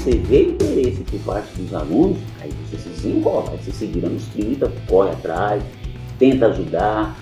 você 0.00 0.12
vê 0.12 0.44
interesse 0.44 1.02
por 1.02 1.20
parte 1.20 1.52
dos 1.60 1.74
alunos, 1.74 2.16
aí 2.40 2.50
você 2.64 2.78
se 2.78 2.88
desenvolve, 2.88 3.50
aí 3.50 3.58
você 3.62 3.70
se 3.70 3.86
vira 3.86 4.08
nos 4.08 4.24
30, 4.28 4.72
corre 4.88 5.10
atrás, 5.10 5.62
tenta 6.18 6.46
ajudar. 6.46 7.18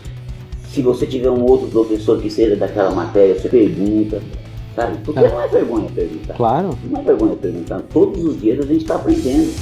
Se 0.68 0.80
você 0.80 1.06
tiver 1.06 1.30
um 1.30 1.43
outro 1.44 1.66
professor 1.68 2.20
que 2.20 2.30
seja 2.30 2.54
daquela 2.54 2.93
matéria, 2.93 3.38
você 3.38 3.48
pergunta, 3.48 4.22
sabe? 4.76 4.98
Porque 5.04 5.18
É. 5.18 5.29
não 5.29 5.40
é 5.40 5.48
vergonha 5.48 5.88
perguntar. 5.93 6.34
Claro. 6.34 6.79
Não 6.89 7.00
é 7.00 7.03
vergonha 7.03 7.34
perguntar. 7.36 7.82
Todos 7.93 8.22
os 8.25 8.40
dias 8.40 8.61
a 8.61 8.67
gente 8.67 8.82
está 8.82 8.95
aprendendo. 8.95 9.53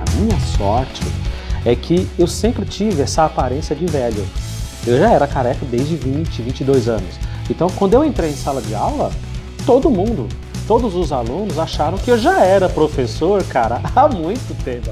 A 0.00 0.20
minha 0.20 0.38
sorte 0.40 1.02
é 1.64 1.74
que 1.74 2.08
eu 2.18 2.26
sempre 2.26 2.64
tive 2.64 3.02
essa 3.02 3.24
aparência 3.24 3.74
de 3.76 3.86
velho. 3.86 4.26
Eu 4.86 4.98
já 4.98 5.10
era 5.10 5.26
careca 5.26 5.64
desde 5.66 5.96
20, 5.96 6.42
22 6.42 6.88
anos. 6.88 7.18
Então, 7.50 7.68
quando 7.70 7.94
eu 7.94 8.04
entrei 8.04 8.30
em 8.30 8.36
sala 8.36 8.62
de 8.62 8.74
aula, 8.74 9.10
todo 9.66 9.90
mundo, 9.90 10.28
todos 10.66 10.94
os 10.94 11.12
alunos 11.12 11.58
acharam 11.58 11.98
que 11.98 12.10
eu 12.10 12.18
já 12.18 12.44
era 12.44 12.68
professor, 12.68 13.42
cara, 13.44 13.80
há 13.94 14.08
muito 14.08 14.54
tempo. 14.64 14.90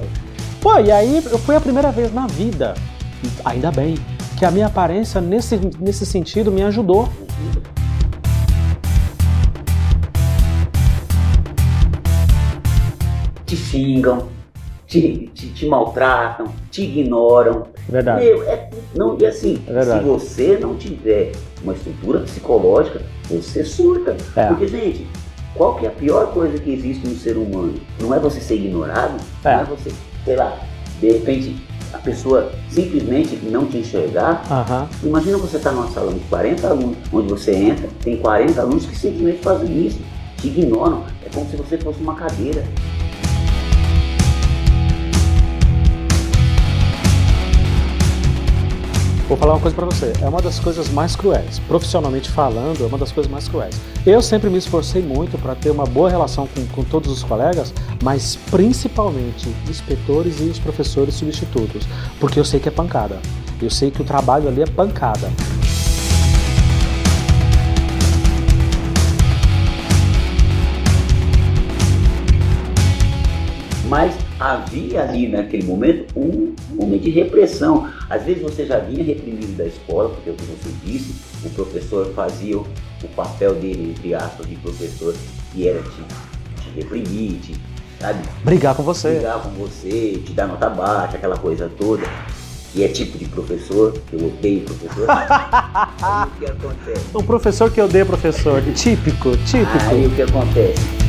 Pô, 0.60 0.78
e 0.78 0.90
aí 0.90 1.22
eu 1.24 1.38
fui 1.38 1.54
a 1.54 1.60
primeira 1.60 1.90
vez 1.90 2.12
na 2.12 2.26
vida, 2.26 2.74
ainda 3.44 3.70
bem, 3.70 3.96
que 4.36 4.44
a 4.44 4.50
minha 4.50 4.66
aparência 4.66 5.20
nesse, 5.20 5.58
nesse 5.78 6.04
sentido 6.04 6.50
me 6.50 6.62
ajudou. 6.62 7.08
Te 13.46 13.56
xingam, 13.56 14.28
te, 14.88 15.30
te, 15.34 15.48
te 15.48 15.66
maltratam, 15.66 16.46
te 16.70 16.82
ignoram. 16.82 17.64
Verdade. 17.88 18.24
Meu, 18.24 18.42
é, 18.44 18.70
não, 18.96 19.18
e 19.20 19.26
assim, 19.26 19.62
É 19.68 19.82
se 19.82 20.00
você 20.00 20.58
não 20.60 20.76
tiver 20.76 21.32
uma 21.62 21.74
estrutura 21.74 22.20
psicológica, 22.20 23.02
você 23.28 23.62
surta. 23.64 24.16
É. 24.34 24.46
Porque, 24.46 24.66
gente, 24.66 25.06
qual 25.54 25.76
que 25.76 25.84
é 25.84 25.88
a 25.90 25.92
pior 25.92 26.32
coisa 26.32 26.58
que 26.58 26.72
existe 26.72 27.06
no 27.06 27.14
ser 27.14 27.36
humano? 27.36 27.74
Não 28.00 28.14
é 28.14 28.18
você 28.18 28.40
ser 28.40 28.54
ignorado, 28.54 29.22
É. 29.44 29.56
não 29.56 29.60
é 29.60 29.64
você, 29.64 29.92
sei 30.24 30.36
lá, 30.36 30.58
de 31.00 31.12
repente 31.12 31.56
a 31.92 31.98
pessoa 31.98 32.50
simplesmente 32.70 33.36
não 33.44 33.66
te 33.66 33.78
enxergar. 33.78 34.42
Aham. 34.50 34.88
Imagina 35.02 35.36
você 35.36 35.58
estar 35.58 35.72
numa 35.72 35.88
sala 35.88 36.12
de 36.12 36.20
40 36.20 36.66
alunos, 36.66 36.96
onde 37.12 37.28
você 37.28 37.54
entra, 37.54 37.88
tem 38.02 38.16
40 38.16 38.60
alunos 38.60 38.86
que 38.86 38.96
simplesmente 38.96 39.38
fazem 39.42 39.86
isso, 39.86 39.98
te 40.38 40.48
ignoram. 40.48 41.04
É 41.24 41.28
como 41.34 41.48
se 41.50 41.56
você 41.56 41.76
fosse 41.76 42.00
uma 42.00 42.14
cadeira. 42.14 42.64
Vou 49.28 49.36
falar 49.36 49.52
uma 49.52 49.60
coisa 49.60 49.76
pra 49.76 49.84
você. 49.84 50.10
É 50.22 50.28
uma 50.28 50.40
das 50.40 50.58
coisas 50.58 50.88
mais 50.88 51.14
cruéis. 51.14 51.58
Profissionalmente 51.68 52.30
falando, 52.30 52.82
é 52.82 52.86
uma 52.86 52.96
das 52.96 53.12
coisas 53.12 53.30
mais 53.30 53.46
cruéis. 53.46 53.78
Eu 54.06 54.22
sempre 54.22 54.48
me 54.48 54.56
esforcei 54.56 55.02
muito 55.02 55.36
para 55.36 55.54
ter 55.54 55.70
uma 55.70 55.84
boa 55.84 56.08
relação 56.08 56.46
com, 56.46 56.64
com 56.68 56.82
todos 56.82 57.12
os 57.12 57.22
colegas, 57.22 57.74
mas 58.02 58.36
principalmente 58.50 59.54
inspetores 59.68 60.40
e 60.40 60.44
os 60.44 60.58
professores 60.58 61.14
substitutos, 61.14 61.86
porque 62.18 62.40
eu 62.40 62.44
sei 62.44 62.58
que 62.58 62.70
é 62.70 62.72
pancada. 62.72 63.20
Eu 63.60 63.68
sei 63.68 63.90
que 63.90 64.00
o 64.00 64.04
trabalho 64.04 64.48
ali 64.48 64.62
é 64.62 64.66
pancada. 64.66 65.30
Mas 73.88 74.14
havia 74.38 75.02
ali 75.02 75.28
naquele 75.28 75.64
momento 75.64 76.12
um 76.14 76.54
momento 76.74 77.02
de 77.02 77.10
repressão. 77.10 77.90
Às 78.08 78.24
vezes 78.24 78.42
você 78.42 78.66
já 78.66 78.78
vinha 78.78 79.02
reprimido 79.02 79.56
da 79.56 79.64
escola, 79.64 80.10
porque 80.10 80.28
é 80.28 80.32
o 80.32 80.36
que 80.36 80.44
você 80.44 80.70
disse, 80.84 81.14
o 81.44 81.50
professor 81.50 82.12
fazia 82.14 82.58
o, 82.58 82.66
papel 83.16 83.54
dele, 83.54 83.94
entre 83.96 84.14
aspas, 84.14 84.46
de 84.46 84.56
professor, 84.56 85.14
que 85.52 85.66
era 85.66 85.80
te, 85.80 86.62
te 86.62 86.70
reprimir, 86.76 87.40
te, 87.40 87.56
sabe, 87.98 88.20
Brigar 88.44 88.74
com 88.74 88.82
você. 88.82 89.14
brigar 89.14 89.42
com 89.42 89.50
você, 89.50 90.20
te 90.24 90.32
dar 90.32 90.46
nota 90.46 90.68
baixa, 90.68 91.16
aquela 91.16 91.36
coisa 91.36 91.70
toda. 91.78 92.06
Que 92.70 92.84
é 92.84 92.88
tipo 92.88 93.16
de 93.16 93.24
professor, 93.24 93.94
que 94.10 94.14
eu 94.14 94.26
odeio 94.26 94.60
professor. 94.60 95.06
Aí 95.08 96.28
o 96.28 96.30
que 96.38 96.44
acontece? 96.44 97.06
Um 97.14 97.24
professor 97.24 97.70
que 97.70 97.80
odeia 97.80 98.04
professor. 98.04 98.62
Típico, 98.76 99.34
típico. 99.38 99.90
Aí 99.90 100.06
o 100.06 100.10
que 100.10 100.20
acontece? 100.20 101.07